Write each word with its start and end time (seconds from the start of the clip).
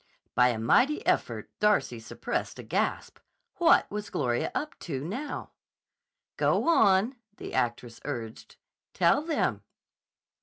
By 0.33 0.47
a 0.47 0.57
mighty 0.57 1.05
effort 1.05 1.51
Darcy 1.59 1.99
suppressed 1.99 2.57
a 2.57 2.63
gasp. 2.63 3.19
What 3.57 3.85
was 3.91 4.09
Gloria 4.09 4.49
up 4.55 4.79
to, 4.79 5.03
now? 5.05 5.51
"Go 6.37 6.67
on," 6.67 7.17
the 7.37 7.53
actress 7.53 8.01
urged. 8.03 8.55
"Tell 8.95 9.21
them." 9.21 9.61